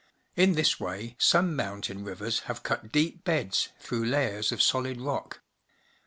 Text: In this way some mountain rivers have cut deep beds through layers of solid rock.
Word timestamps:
In 0.35 0.53
this 0.53 0.79
way 0.79 1.15
some 1.19 1.55
mountain 1.55 2.03
rivers 2.03 2.39
have 2.49 2.63
cut 2.63 2.91
deep 2.91 3.23
beds 3.23 3.69
through 3.79 4.05
layers 4.05 4.51
of 4.51 4.59
solid 4.59 4.99
rock. 4.99 5.43